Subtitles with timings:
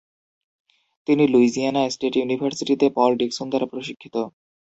[1.07, 4.15] তিনি Louisiana State ইউনিভার্সিটিতে Paul Dickson দ্বারা প্রশিক্ষিত।